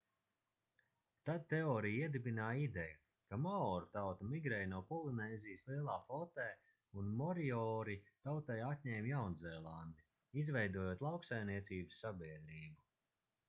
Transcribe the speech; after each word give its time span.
tad 1.29 1.43
teorija 1.49 2.05
iedibināja 2.05 2.61
ideju 2.67 2.95
ka 3.33 3.37
maoru 3.43 3.89
tauta 3.97 4.29
migrēja 4.31 4.69
no 4.71 4.79
polinēzijas 4.93 5.65
lielā 5.73 5.97
flotē 6.07 6.47
un 7.03 7.13
moriori 7.21 7.99
tautai 8.29 8.59
atņēma 8.71 9.13
jaunzēlandi 9.15 10.09
izveidojot 10.45 11.05
lauksaimniecības 11.11 12.03
sabiedrību 12.07 12.89